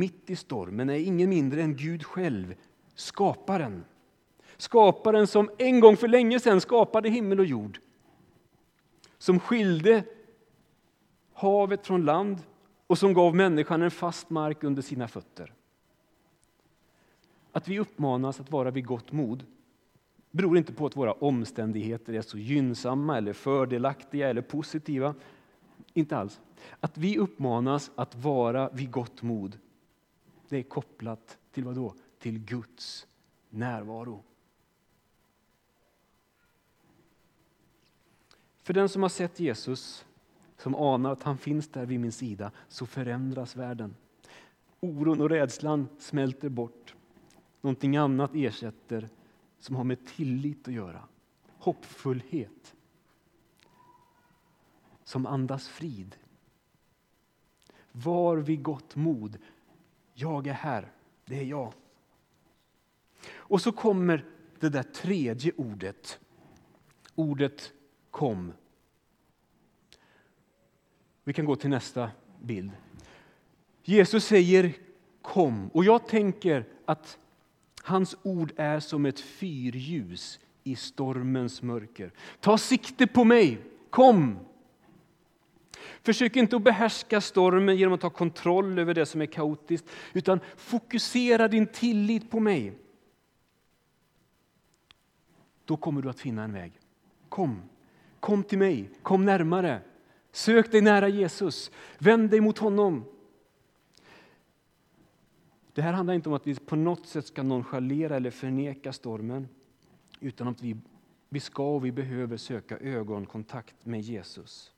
mitt 0.00 0.30
i 0.30 0.36
stormen 0.36 0.90
är 0.90 0.94
ingen 0.94 1.30
mindre 1.30 1.62
än 1.62 1.76
Gud 1.76 2.04
själv, 2.04 2.54
skaparen. 2.94 3.84
Skaparen 4.56 5.26
som 5.26 5.50
en 5.58 5.80
gång 5.80 5.96
för 5.96 6.08
länge 6.08 6.40
sedan 6.40 6.60
skapade 6.60 7.08
himmel 7.08 7.38
och 7.38 7.46
jord. 7.46 7.80
Som 9.18 9.40
skilde 9.40 10.04
havet 11.32 11.86
från 11.86 12.04
land 12.04 12.38
och 12.86 12.98
som 12.98 13.14
gav 13.14 13.34
människan 13.34 13.82
en 13.82 13.90
fast 13.90 14.30
mark 14.30 14.64
under 14.64 14.82
sina 14.82 15.08
fötter. 15.08 15.52
Att 17.52 17.68
vi 17.68 17.78
uppmanas 17.78 18.40
att 18.40 18.50
vara 18.50 18.70
vid 18.70 18.86
gott 18.86 19.12
mod 19.12 19.44
beror 20.30 20.58
inte 20.58 20.72
på 20.72 20.86
att 20.86 20.96
våra 20.96 21.12
omständigheter 21.12 22.12
är 22.12 22.22
så 22.22 22.38
gynnsamma, 22.38 23.18
eller 23.18 23.32
fördelaktiga 23.32 24.28
eller 24.28 24.42
positiva. 24.42 25.14
Inte 25.94 26.16
alls. 26.16 26.40
Att 26.80 26.98
vi 26.98 27.18
uppmanas 27.18 27.90
att 27.94 28.14
vara 28.14 28.70
vid 28.70 28.90
gott 28.90 29.22
mod 29.22 29.58
det 30.50 30.58
är 30.58 30.62
kopplat 30.62 31.38
till 31.52 31.64
vad 31.64 31.74
då? 31.74 31.94
Till 32.18 32.38
Guds 32.38 33.06
närvaro. 33.50 34.22
För 38.62 38.74
den 38.74 38.88
som 38.88 39.02
har 39.02 39.08
sett 39.08 39.40
Jesus 39.40 40.04
som 40.56 40.74
anar 40.74 41.12
att 41.12 41.22
han 41.22 41.38
finns 41.38 41.68
där 41.68 41.86
vid 41.86 42.00
min 42.00 42.12
sida, 42.12 42.52
så 42.68 42.86
förändras 42.86 43.56
världen. 43.56 43.96
Oron 44.80 45.20
och 45.20 45.30
rädslan 45.30 45.88
smälter 45.98 46.48
bort. 46.48 46.94
Någonting 47.60 47.96
annat 47.96 48.30
ersätter 48.34 49.08
som 49.58 49.76
har 49.76 49.84
med 49.84 50.06
tillit 50.06 50.68
att 50.68 50.74
göra. 50.74 51.02
Hoppfullhet. 51.48 52.74
Som 55.04 55.26
andas 55.26 55.68
frid. 55.68 56.16
Var 57.92 58.36
vid 58.36 58.62
gott 58.62 58.96
mod. 58.96 59.38
Jag 60.14 60.46
är 60.46 60.52
här, 60.52 60.92
det 61.24 61.38
är 61.38 61.44
jag. 61.44 61.72
Och 63.32 63.60
så 63.60 63.72
kommer 63.72 64.24
det 64.60 64.68
där 64.68 64.82
tredje 64.82 65.52
ordet. 65.56 66.20
Ordet 67.14 67.72
kom. 68.10 68.52
Vi 71.24 71.32
kan 71.32 71.44
gå 71.44 71.56
till 71.56 71.70
nästa 71.70 72.10
bild. 72.42 72.70
Jesus 73.82 74.24
säger 74.24 74.72
kom. 75.22 75.68
Och 75.68 75.84
jag 75.84 76.08
tänker 76.08 76.64
att 76.84 77.18
hans 77.82 78.16
ord 78.22 78.52
är 78.56 78.80
som 78.80 79.06
ett 79.06 79.20
fyrljus 79.20 80.40
i 80.64 80.76
stormens 80.76 81.62
mörker. 81.62 82.12
Ta 82.40 82.58
sikte 82.58 83.06
på 83.06 83.24
mig, 83.24 83.58
kom! 83.90 84.38
Försök 86.02 86.36
inte 86.36 86.56
att 86.56 86.62
behärska 86.62 87.20
stormen 87.20 87.76
genom 87.76 87.94
att 87.94 88.00
ta 88.00 88.10
kontroll 88.10 88.78
över 88.78 88.94
det 88.94 89.06
som 89.06 89.20
är 89.20 89.26
kaotiskt, 89.26 89.90
utan 90.12 90.40
fokusera 90.56 91.48
din 91.48 91.66
tillit 91.66 92.30
på 92.30 92.40
mig. 92.40 92.78
Då 95.64 95.76
kommer 95.76 96.02
du 96.02 96.10
att 96.10 96.20
finna 96.20 96.44
en 96.44 96.52
väg. 96.52 96.72
Kom, 97.28 97.62
kom 98.20 98.42
till 98.42 98.58
mig, 98.58 98.90
kom 99.02 99.24
närmare. 99.24 99.80
Sök 100.32 100.72
dig 100.72 100.80
nära 100.80 101.08
Jesus. 101.08 101.70
Vänd 101.98 102.30
dig 102.30 102.40
mot 102.40 102.58
honom. 102.58 103.04
Det 105.72 105.82
här 105.82 105.92
handlar 105.92 106.14
inte 106.14 106.28
om 106.28 106.34
att 106.34 106.46
vi 106.46 106.54
på 106.54 106.76
något 106.76 107.06
sätt 107.06 107.26
ska 107.26 107.42
nonchalera 107.42 108.16
eller 108.16 108.30
förneka 108.30 108.92
stormen, 108.92 109.48
utan 110.20 110.48
att 110.48 110.62
vi, 110.62 110.76
vi 111.28 111.40
ska 111.40 111.74
och 111.74 111.84
vi 111.84 111.92
behöver 111.92 112.36
söka 112.36 112.78
ögonkontakt 112.78 113.86
med 113.86 114.00
Jesus. 114.00 114.72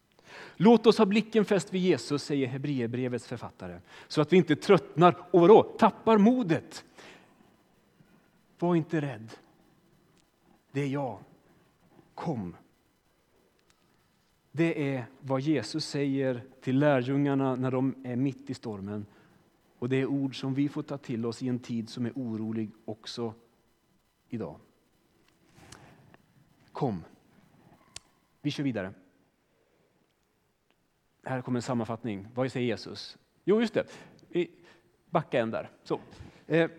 Låt 0.57 0.87
oss 0.87 0.99
ha 0.99 1.07
blicken 1.07 1.45
fäst 1.45 1.75
vid 1.75 1.83
Jesus, 1.83 2.23
säger 2.23 2.47
Hebreerbrevets 2.47 3.27
författare, 3.27 3.81
så 4.09 4.21
att 4.21 4.33
vi 4.33 4.37
inte 4.37 4.57
tröttnar 4.57 5.17
och 5.31 5.41
vadå, 5.41 5.63
tappar 5.63 6.19
modet. 6.19 6.85
Var 8.59 8.77
inte 8.77 9.01
rädd. 9.01 9.31
Det 10.73 10.81
är 10.81 10.87
jag. 10.89 11.19
Kom. 12.15 12.57
Det 14.53 14.95
är 14.95 15.05
vad 15.21 15.41
Jesus 15.41 15.87
säger 15.87 16.43
till 16.61 16.79
lärjungarna 16.79 17.57
när 17.57 17.71
de 17.71 17.95
är 18.05 18.17
mitt 18.17 18.51
i 18.51 18.55
stormen. 18.55 19.07
Och 19.79 19.89
det 19.89 19.97
är 19.97 20.07
ord 20.07 20.41
som 20.41 20.55
vi 20.55 20.69
får 20.69 20.83
ta 20.83 20.99
till 20.99 21.27
oss 21.27 21.43
i 21.43 21.49
en 21.49 21.59
tid 21.59 21.89
som 21.89 22.07
är 22.07 22.13
orolig 22.15 22.71
också 22.85 23.35
idag. 24.29 24.57
Kom. 26.73 27.05
Vi 28.41 28.51
kör 28.51 28.65
vidare. 28.65 28.93
Här 31.25 31.43
kommer 31.43 31.59
en 31.59 31.63
sammanfattning. 31.63 32.29
Vad 32.35 32.53
säger 32.53 32.67
Jesus? 32.67 33.19
Jo, 33.45 33.61
just 33.61 33.75
det. 33.75 33.87
Backa 35.11 35.41
en 35.41 35.51
där. 35.51 35.71
Så. 35.83 36.01
Eh, 36.47 36.71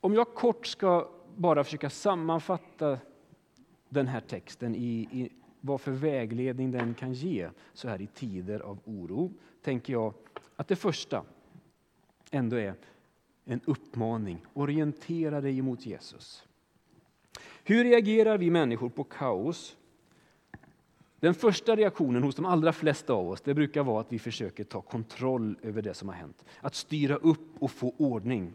om 0.00 0.14
jag 0.14 0.34
kort 0.34 0.66
ska 0.66 1.08
bara 1.36 1.64
försöka 1.64 1.90
sammanfatta 1.90 2.98
den 3.88 4.06
här 4.06 4.20
texten 4.20 4.74
i, 4.74 5.08
i 5.12 5.32
vad 5.60 5.80
för 5.80 5.92
vägledning 5.92 6.70
den 6.70 6.94
kan 6.94 7.12
ge 7.12 7.50
så 7.72 7.88
här 7.88 8.02
i 8.02 8.06
tider 8.06 8.60
av 8.60 8.78
oro, 8.84 9.32
tänker 9.62 9.92
jag 9.92 10.14
att 10.56 10.68
det 10.68 10.76
första 10.76 11.24
ändå 12.30 12.56
är 12.56 12.74
en 13.44 13.60
uppmaning. 13.64 14.46
Orientera 14.52 15.40
dig 15.40 15.62
mot 15.62 15.86
Jesus. 15.86 16.44
Hur 17.64 17.84
reagerar 17.84 18.38
vi 18.38 18.50
människor 18.50 18.88
på 18.88 19.04
kaos? 19.04 19.76
Den 21.20 21.34
första 21.34 21.76
reaktionen 21.76 22.22
hos 22.22 22.34
de 22.34 22.44
allra 22.44 22.72
flesta 22.72 23.12
av 23.12 23.28
oss 23.28 23.40
det 23.40 23.54
brukar 23.54 23.82
vara 23.82 24.00
att 24.00 24.12
vi 24.12 24.18
försöker 24.18 24.64
ta 24.64 24.80
kontroll 24.80 25.58
över 25.62 25.82
det 25.82 25.94
som 25.94 26.08
har 26.08 26.14
hänt. 26.14 26.44
Att 26.60 26.74
styra 26.74 27.16
upp 27.16 27.48
och 27.58 27.70
få 27.70 27.94
ordning. 27.96 28.54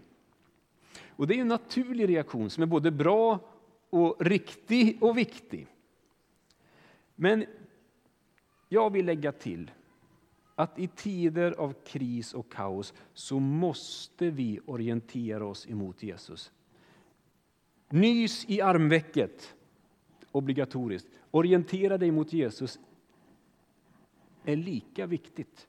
Och 1.09 1.27
Det 1.27 1.35
är 1.35 1.41
en 1.41 1.47
naturlig 1.47 2.09
reaktion 2.09 2.49
som 2.49 2.63
är 2.63 2.67
både 2.67 2.91
bra 2.91 3.39
och 3.89 4.25
riktig 4.25 5.03
och 5.03 5.17
viktig. 5.17 5.67
Men 7.15 7.45
jag 8.69 8.89
vill 8.89 9.05
lägga 9.05 9.31
till 9.31 9.71
att 10.55 10.79
i 10.79 10.87
tider 10.87 11.51
av 11.51 11.73
kris 11.85 12.33
och 12.33 12.51
kaos 12.51 12.93
så 13.13 13.39
måste 13.39 14.29
vi 14.29 14.59
orientera 14.65 15.45
oss 15.45 15.67
emot 15.69 16.03
Jesus. 16.03 16.51
Nys 17.89 18.45
i 18.49 18.61
armvecket, 18.61 19.55
obligatoriskt. 20.31 21.22
Orientera 21.35 21.97
dig 21.97 22.11
mot 22.11 22.33
Jesus 22.33 22.79
är 24.43 24.55
lika 24.55 25.05
viktigt. 25.05 25.67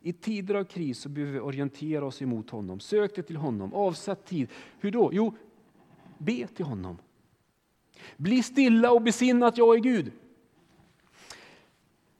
I 0.00 0.12
tider 0.12 0.54
av 0.54 0.64
kris 0.64 0.98
så 0.98 1.08
behöver 1.08 1.32
vi 1.32 1.40
orientera 1.40 2.04
oss 2.06 2.22
emot 2.22 2.50
honom. 2.50 2.80
Sök 2.80 3.14
dig 3.14 3.24
till 3.24 3.36
honom, 3.36 3.74
avsätt 3.74 4.24
tid. 4.24 4.48
Hur 4.80 4.90
då? 4.90 5.10
Jo, 5.12 5.34
be 6.18 6.46
till 6.46 6.64
honom. 6.64 6.98
Bli 8.16 8.42
stilla 8.42 8.92
och 8.92 9.02
besinna 9.02 9.46
att 9.46 9.58
jag 9.58 9.76
är 9.76 9.80
Gud. 9.80 10.12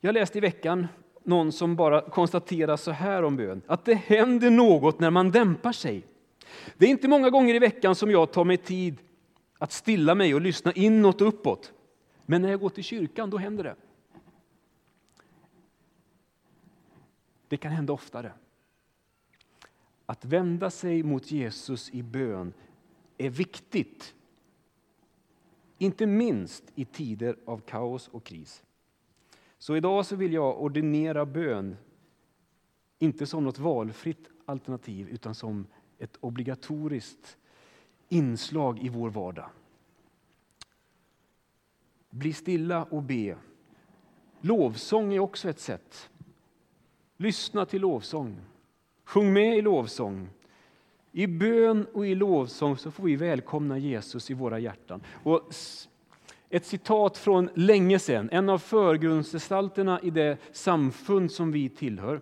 Jag 0.01 0.13
läste 0.13 0.39
i 0.39 0.41
veckan 0.41 0.87
någon 1.23 1.53
som 1.53 1.77
bara 1.77 2.01
konstaterar 2.01 2.77
så 2.77 2.91
här 2.91 3.23
om 3.23 3.37
bön, 3.37 3.63
att 3.67 3.85
det 3.85 3.95
händer 3.95 4.51
något 4.51 5.01
när 5.01 5.11
man 5.11 5.31
dämpar 5.31 5.73
sig. 5.73 6.03
Det 6.77 6.87
är 6.87 6.91
inte 6.91 7.09
många 7.09 7.31
gånger 7.31 7.55
i 7.55 7.59
veckan 7.59 7.95
som 7.95 8.11
jag 8.11 8.33
tar 8.33 8.45
mig 8.45 8.57
tid 8.57 8.99
att 9.59 9.73
stilla 9.73 10.15
mig 10.15 10.35
och 10.35 10.41
lyssna 10.41 10.73
inåt 10.73 11.21
och 11.21 11.29
uppåt. 11.29 11.73
Men 12.31 12.43
när 12.43 12.49
jag 12.49 12.61
går 12.61 12.71
till 12.71 12.85
kyrkan, 12.85 13.31
då 13.31 13.39
händer 13.39 13.65
det. 13.65 13.77
Det 17.49 17.57
kan 17.57 17.73
hända 17.73 17.93
oftare. 17.93 18.33
Att 20.07 20.25
vända 20.25 20.71
sig 20.71 21.03
mot 21.03 21.31
Jesus 21.31 21.91
i 21.91 22.03
bön 22.03 22.53
är 23.19 23.31
viktigt. 23.31 24.15
Inte 25.79 26.07
minst 26.07 26.65
i 26.75 26.85
tider 26.85 27.37
av 27.45 27.59
kaos 27.59 28.09
och 28.09 28.25
kris. 28.25 28.63
Så 29.59 29.77
idag 29.77 30.07
så 30.07 30.17
vill 30.17 30.33
jag 30.33 30.63
ordinera 30.63 31.27
bön, 31.27 31.77
inte 32.99 33.27
som 33.27 33.45
något 33.45 33.59
valfritt 33.59 34.31
alternativ 34.45 35.09
utan 35.09 35.35
som 35.35 35.67
ett 35.99 36.17
obligatoriskt 36.21 37.39
inslag 38.09 38.79
i 38.79 38.89
vår 38.89 39.11
vardag. 39.11 39.51
Bli 42.11 42.33
stilla 42.33 42.85
och 42.85 43.03
be. 43.03 43.37
Lovsång 44.41 45.15
är 45.15 45.19
också 45.19 45.49
ett 45.49 45.61
sätt. 45.61 46.11
Lyssna 47.17 47.67
till 47.67 47.81
lovsång. 47.81 48.41
Sjung 49.05 49.33
med 49.33 49.59
i 49.59 49.63
lovsång. 49.63 50.29
I 51.13 51.27
bön 51.27 51.87
och 51.93 52.07
i 52.07 52.15
lovsång 52.15 52.77
så 52.77 52.91
får 52.91 53.05
vi 53.05 53.17
välkomna 53.17 53.79
Jesus 53.79 54.31
i 54.31 54.35
våra 54.35 54.59
hjärtan. 54.59 55.03
Och 55.23 55.55
ett 56.51 56.65
citat 56.65 57.19
från 57.19 57.51
länge 57.55 57.99
sedan, 57.99 58.29
en 58.33 58.49
av 58.49 58.59
förgrundsgestalterna 58.59 60.01
i 60.03 60.11
det 60.11 60.39
samfund 60.53 61.33
som 61.33 61.53
vi 61.53 61.69
tillhör. 61.69 62.21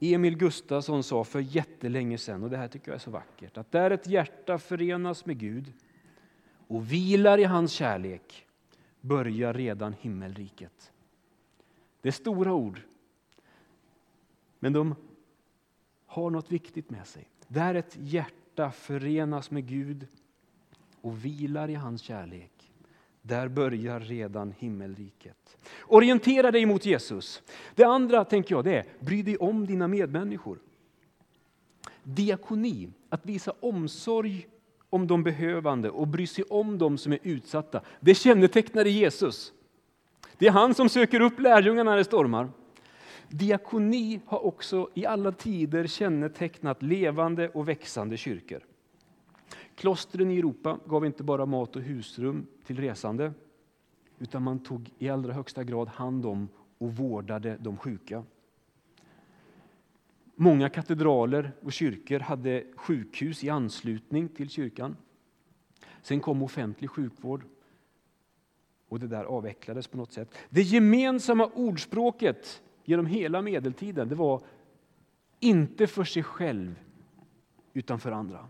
Emil 0.00 0.36
Gustafsson 0.36 1.02
sa 1.02 1.24
för 1.24 1.40
jättelänge 1.40 2.18
sedan, 2.18 2.42
och 2.42 2.50
det 2.50 2.56
här 2.56 2.68
tycker 2.68 2.88
jag 2.88 2.94
är 2.94 3.00
så 3.00 3.10
vackert, 3.10 3.56
att 3.56 3.72
där 3.72 3.90
ett 3.90 4.06
hjärta 4.06 4.58
förenas 4.58 5.26
med 5.26 5.38
Gud 5.38 5.72
och 6.68 6.92
vilar 6.92 7.38
i 7.38 7.44
hans 7.44 7.72
kärlek 7.72 8.47
börjar 9.00 9.54
redan 9.54 9.92
himmelriket. 9.92 10.92
Det 12.00 12.08
är 12.08 12.12
stora 12.12 12.52
ord, 12.52 12.80
men 14.58 14.72
de 14.72 14.94
har 16.06 16.30
något 16.30 16.52
viktigt 16.52 16.90
med 16.90 17.06
sig. 17.06 17.28
Där 17.48 17.74
ett 17.74 17.96
hjärta 18.00 18.70
förenas 18.70 19.50
med 19.50 19.66
Gud 19.66 20.06
och 21.00 21.24
vilar 21.24 21.70
i 21.70 21.74
hans 21.74 22.02
kärlek 22.02 22.58
där 23.28 23.48
börjar 23.48 24.00
redan 24.00 24.54
himmelriket. 24.58 25.56
Orientera 25.80 26.50
dig 26.50 26.66
mot 26.66 26.86
Jesus. 26.86 27.42
Det 27.74 27.84
andra 27.84 28.24
tänker 28.24 28.54
jag 28.54 28.64
det 28.64 28.76
är, 28.76 28.86
bry 29.00 29.22
dig 29.22 29.36
om 29.36 29.66
dina 29.66 29.88
medmänniskor. 29.88 30.58
Diakoni, 32.02 32.88
att 33.08 33.26
visa 33.26 33.52
omsorg 33.60 34.46
om 34.90 35.06
de 35.06 35.22
behövande 35.22 35.90
och 35.90 36.08
bry 36.08 36.26
sig 36.26 36.44
om 36.44 36.78
dem 36.78 36.98
som 36.98 37.12
är 37.12 37.18
utsatta. 37.22 37.80
Det 38.00 38.14
kännetecknar 38.14 38.84
Jesus. 38.84 39.52
Det 40.38 40.46
är 40.46 40.50
han 40.50 40.74
som 40.74 40.88
söker 40.88 41.20
upp 41.20 41.40
lärjungarna 41.40 41.90
när 41.90 41.96
det 41.98 42.04
stormar. 42.04 42.48
Diakoni 43.28 44.20
har 44.26 44.46
också 44.46 44.88
i 44.94 45.06
alla 45.06 45.32
tider 45.32 45.86
kännetecknat 45.86 46.82
levande 46.82 47.48
och 47.48 47.68
växande 47.68 48.16
kyrkor. 48.16 48.60
Klostren 49.74 50.30
i 50.30 50.38
Europa 50.38 50.78
gav 50.86 51.06
inte 51.06 51.22
bara 51.22 51.46
mat 51.46 51.76
och 51.76 51.82
husrum 51.82 52.46
till 52.66 52.80
resande, 52.80 53.32
utan 54.18 54.42
man 54.42 54.58
tog 54.58 54.90
i 54.98 55.08
allra 55.08 55.32
högsta 55.32 55.64
grad 55.64 55.88
hand 55.88 56.26
om 56.26 56.48
och 56.78 56.96
vårdade 56.96 57.56
de 57.60 57.76
sjuka. 57.76 58.24
Många 60.40 60.68
katedraler 60.68 61.52
och 61.60 61.72
kyrkor 61.72 62.18
hade 62.18 62.64
sjukhus 62.76 63.44
i 63.44 63.50
anslutning 63.50 64.28
till 64.28 64.50
kyrkan. 64.50 64.96
Sen 66.02 66.20
kom 66.20 66.42
offentlig 66.42 66.90
sjukvård 66.90 67.44
och 68.88 69.00
det 69.00 69.06
där 69.06 69.24
avvecklades 69.24 69.88
på 69.88 69.96
något 69.96 70.12
sätt. 70.12 70.34
Det 70.48 70.62
gemensamma 70.62 71.46
ordspråket 71.46 72.62
genom 72.84 73.06
hela 73.06 73.42
medeltiden 73.42 74.08
det 74.08 74.14
var 74.14 74.42
inte 75.40 75.86
för 75.86 76.04
sig 76.04 76.22
själv 76.22 76.74
utan 77.72 78.00
för 78.00 78.12
andra. 78.12 78.48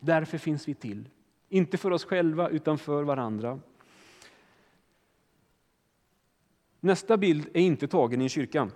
Därför 0.00 0.38
finns 0.38 0.68
vi 0.68 0.74
till. 0.74 1.08
Inte 1.48 1.76
för 1.78 1.90
oss 1.90 2.04
själva, 2.04 2.48
utan 2.48 2.78
för 2.78 3.02
varandra. 3.02 3.60
Nästa 6.80 7.16
bild 7.16 7.48
är 7.52 7.60
inte 7.60 7.88
tagen 7.88 8.20
i 8.20 8.24
en 8.24 8.28
kyrka. 8.28 8.70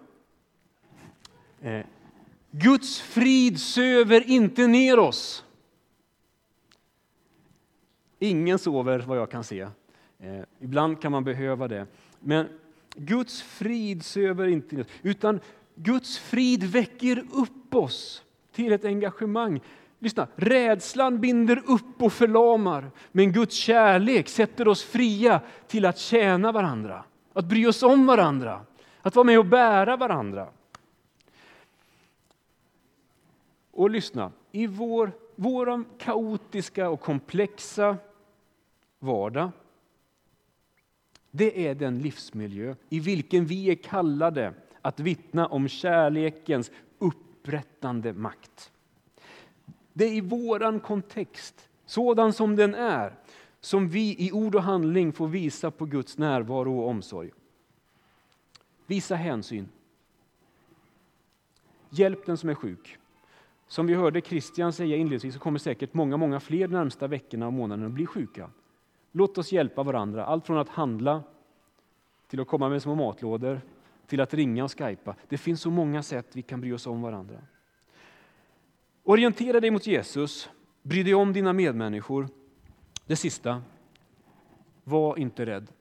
Eh, 1.63 1.85
Guds 2.51 3.01
frid 3.01 3.61
söver 3.61 4.31
inte 4.31 4.67
ner 4.67 4.99
oss. 4.99 5.45
Ingen 8.19 8.59
sover 8.59 8.99
vad 8.99 9.19
jag 9.19 9.31
kan 9.31 9.45
se. 9.45 9.61
Eh, 9.61 10.41
ibland 10.61 11.03
kan 11.03 11.13
man 11.13 11.25
behöva 11.25 11.69
det. 11.69 11.87
Men 12.21 12.49
Guds 12.95 13.43
frid 13.43 14.05
söver 14.05 14.47
inte 14.47 14.75
ner 14.75 14.83
oss, 14.83 14.91
utan 15.03 15.41
Guds 15.75 16.19
frid 16.19 16.65
väcker 16.65 17.25
upp 17.33 17.75
oss 17.75 18.23
till 18.53 18.73
ett 18.73 18.85
engagemang. 18.85 19.61
Lyssna, 19.99 20.27
rädslan 20.37 21.21
binder 21.21 21.63
upp 21.67 22.03
och 22.03 22.13
förlamar, 22.13 22.91
men 23.13 23.33
Guds 23.33 23.55
kärlek 23.55 24.29
sätter 24.29 24.69
oss 24.69 24.83
fria 24.83 25.41
till 25.67 25.85
att 25.85 25.99
tjäna 25.99 26.53
varandra. 26.53 27.05
att 27.33 27.45
bry 27.45 27.67
oss 27.67 27.83
om 27.83 28.07
varandra, 28.07 28.61
att 29.03 29.17
vara 29.17 29.25
med 29.25 29.39
och 29.39 29.47
bära 29.47 29.97
varandra. 29.97 30.49
Och 33.79 33.91
lyssna, 33.91 34.33
i 34.53 34.67
vår, 34.67 35.13
vår 35.37 35.85
kaotiska 35.99 36.89
och 36.91 37.01
komplexa 37.01 37.97
vardag, 38.99 39.51
det 41.31 41.67
är 41.67 41.75
den 41.75 41.99
livsmiljö 41.99 42.75
i 42.89 43.01
vilken 43.01 43.47
vi 43.47 43.71
är 43.71 43.75
kallade 43.75 44.55
att 44.83 45.01
vittna 45.01 45.47
om 45.47 45.69
kärlekens 45.69 46.71
upprättande 46.99 48.13
makt. 48.13 48.73
Det 49.93 50.05
är 50.05 50.13
i 50.13 50.21
vår 50.21 50.81
kontext, 50.81 51.69
sådan 51.87 52.33
som 52.33 52.57
den 52.57 52.75
är, 52.75 53.15
som 53.61 53.89
vi 53.89 54.17
i 54.19 54.33
ord 54.33 54.55
och 54.55 54.63
handling 54.63 55.13
får 55.13 55.29
visa 55.29 55.71
på 55.71 55.85
Guds 55.85 56.19
närvaro 56.19 56.79
och 56.79 56.89
omsorg. 56.89 57.31
Visa 58.87 59.15
hänsyn. 59.15 59.69
Hjälp 61.91 62.27
den 62.27 62.37
som 62.37 62.49
är 62.49 62.55
sjuk. 62.55 62.99
Som 63.69 63.87
vi 63.87 63.95
hörde 63.95 64.21
Christian 64.21 64.73
säga 64.73 64.97
inledningsvis 64.97 65.35
så 65.35 65.41
kommer 65.41 65.59
säkert 65.59 65.95
många, 65.95 66.17
många 66.17 66.41
fler 66.41 66.69
närmsta 66.69 67.07
veckorna 67.07 67.47
och 67.47 67.53
månaderna 67.53 67.87
att 67.87 67.93
bli 67.93 68.07
sjuka. 68.07 68.51
Låt 69.13 69.39
oss 69.39 69.53
hjälpa 69.53 69.83
varandra, 69.83 70.25
allt 70.25 70.47
från 70.47 70.59
att 70.59 70.69
handla 70.69 71.23
till 72.27 72.41
att 72.41 72.49
komma 72.49 72.69
med 72.69 72.83
små 72.83 72.95
matlådor, 72.95 73.61
till 74.07 74.21
att 74.21 74.35
ringa 74.35 74.65
och 74.65 74.79
skypa. 74.79 75.17
Det 75.29 75.39
finns 75.39 75.61
så 75.61 75.71
många 75.71 76.03
sätt 76.03 76.27
vi 76.33 76.43
kan 76.43 76.61
bry 76.61 76.73
oss 76.73 76.87
om 76.87 77.03
varandra. 77.03 77.39
Orientera 79.03 79.61
dig 79.61 79.71
mot 79.71 79.87
Jesus, 79.87 80.51
bry 80.83 81.03
dig 81.03 81.15
om 81.15 81.33
dina 81.33 81.53
medmänniskor. 81.53 82.29
Det 83.07 83.17
sista, 83.17 83.63
var 84.85 85.19
inte 85.19 85.47
rädd. 85.47 85.73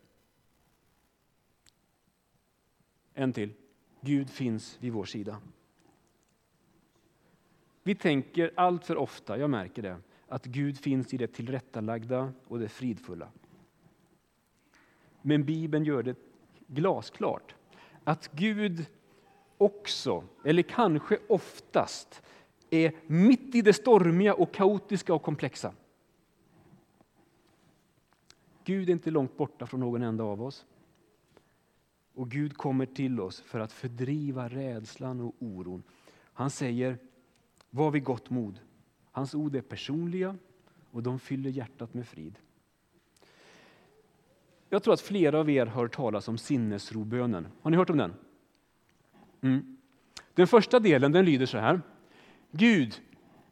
En 3.13 3.33
till. 3.33 3.53
Gud 4.01 4.29
finns 4.29 4.77
vid 4.79 4.93
vår 4.93 5.05
sida. 5.05 5.37
Vi 7.87 7.95
tänker 7.95 8.51
allt 8.55 8.85
för 8.85 8.97
ofta, 8.97 9.37
jag 9.37 9.49
märker 9.49 9.81
det, 9.81 9.97
att 10.27 10.45
Gud 10.45 10.77
finns 10.77 11.13
i 11.13 11.17
det 11.17 11.27
tillrättalagda 11.27 12.33
och 12.47 12.59
det 12.59 12.69
fridfulla. 12.69 13.29
Men 15.21 15.45
Bibeln 15.45 15.85
gör 15.85 16.03
det 16.03 16.17
glasklart 16.67 17.55
att 18.03 18.29
Gud 18.31 18.85
också, 19.57 20.23
eller 20.43 20.63
kanske 20.63 21.19
oftast, 21.29 22.21
är 22.69 22.91
mitt 23.05 23.55
i 23.55 23.61
det 23.61 23.73
stormiga 23.73 24.33
och 24.33 24.53
kaotiska 24.53 25.13
och 25.13 25.23
komplexa. 25.23 25.73
Gud 28.63 28.89
är 28.89 28.93
inte 28.93 29.11
långt 29.11 29.37
borta 29.37 29.67
från 29.67 29.79
någon 29.79 30.03
enda 30.03 30.23
av 30.23 30.43
oss. 30.43 30.65
Och 32.13 32.31
Gud 32.31 32.57
kommer 32.57 32.85
till 32.85 33.19
oss 33.19 33.41
för 33.41 33.59
att 33.59 33.71
fördriva 33.71 34.47
rädslan 34.47 35.21
och 35.21 35.35
oron. 35.39 35.83
Han 36.33 36.49
säger, 36.49 36.97
var 37.77 37.91
vid 37.91 38.03
gott 38.03 38.29
mod. 38.29 38.59
Hans 39.11 39.35
ord 39.35 39.55
är 39.55 39.61
personliga 39.61 40.35
och 40.91 41.03
de 41.03 41.19
fyller 41.19 41.49
hjärtat 41.49 41.93
med 41.93 42.07
frid. 42.07 42.39
Jag 44.69 44.83
tror 44.83 44.93
att 44.93 45.01
flera 45.01 45.39
av 45.39 45.49
er 45.49 45.65
har 45.65 45.81
hört 45.81 45.95
talas 45.95 46.27
om 46.27 46.37
sinnesrobönen. 46.37 47.47
Har 47.61 47.71
ni 47.71 47.77
hört 47.77 47.89
om 47.89 47.97
den? 47.97 48.13
Mm. 49.41 49.77
Den 50.33 50.47
första 50.47 50.79
delen 50.79 51.11
den 51.11 51.25
lyder 51.25 51.45
så 51.45 51.57
här. 51.57 51.81
Gud, 52.51 53.01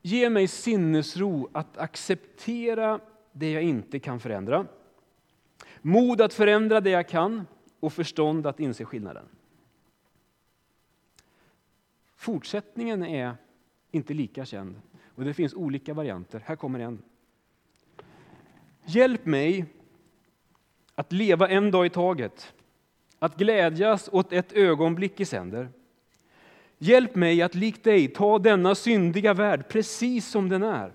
ge 0.02 0.30
mig 0.30 0.48
sinnesro 0.48 1.50
att 1.54 1.78
acceptera 1.78 3.00
det 3.32 3.52
jag 3.52 3.64
inte 3.64 4.00
kan 4.00 4.20
förändra. 4.20 4.68
Mod 5.82 6.22
att 6.22 6.34
förändra 6.34 6.82
det 6.82 6.90
jag 6.90 7.10
kan 7.10 7.48
och 7.80 7.94
förstånd 7.94 8.48
att 8.48 8.60
inse 8.60 8.86
skillnaden. 8.86 9.26
Fortsättningen 12.16 13.04
är 13.04 13.36
inte 13.96 14.14
lika 14.14 14.46
känd 14.46 14.82
och 15.16 15.26
det 15.26 15.34
finns 15.34 15.54
olika 15.54 15.94
varianter. 15.94 16.42
Här 16.46 16.56
kommer 16.56 16.80
en. 16.80 17.02
Hjälp 18.86 19.26
mig 19.26 19.66
att 20.96 21.12
leva 21.12 21.50
en 21.50 21.72
dag 21.72 21.86
i 21.86 21.90
taget, 21.90 22.54
att 23.20 23.38
glädjas 23.38 24.10
åt 24.12 24.34
ett 24.34 24.54
ögonblick 24.54 25.20
i 25.20 25.26
sänder. 25.26 25.70
Hjälp 26.78 27.16
mig 27.16 27.42
att 27.42 27.56
likt 27.56 27.84
dig 27.84 28.08
ta 28.08 28.40
denna 28.40 28.76
syndiga 28.76 29.34
värld 29.34 29.70
precis 29.70 30.28
som 30.28 30.50
den 30.50 30.64
är, 30.64 30.94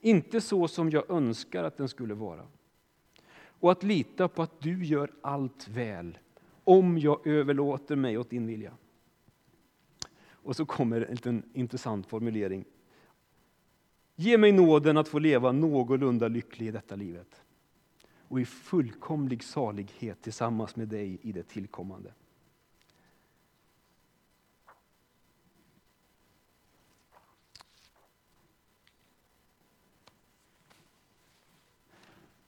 inte 0.00 0.40
så 0.40 0.68
som 0.68 0.90
jag 0.90 1.10
önskar 1.10 1.64
att 1.64 1.76
den 1.76 1.88
skulle 1.88 2.14
vara. 2.14 2.46
Och 3.60 3.72
att 3.72 3.82
lita 3.82 4.28
på 4.28 4.42
att 4.42 4.60
du 4.60 4.84
gör 4.84 5.10
allt 5.22 5.68
väl, 5.68 6.18
om 6.64 6.98
jag 6.98 7.26
överlåter 7.26 7.96
mig 7.96 8.18
åt 8.18 8.30
din 8.30 8.46
vilja. 8.46 8.72
Och 10.42 10.56
så 10.56 10.66
kommer 10.66 11.00
en 11.00 11.10
liten 11.10 11.42
intressant 11.52 12.06
formulering. 12.06 12.64
Ge 14.16 14.38
mig 14.38 14.52
nåden 14.52 14.96
att 14.96 15.08
få 15.08 15.18
leva 15.18 15.52
någorlunda 15.52 16.28
lycklig 16.28 16.66
i 16.66 16.70
detta 16.70 16.96
livet 16.96 17.42
och 18.30 18.40
i 18.40 18.44
fullkomlig 18.44 19.44
salighet 19.44 20.22
tillsammans 20.22 20.76
med 20.76 20.88
dig 20.88 21.18
i 21.22 21.32
det 21.32 21.42
tillkommande. 21.42 22.14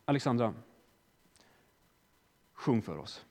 Alexandra, 0.05 0.55
sjung 2.53 2.83
för 2.83 2.99
oss. 2.99 3.25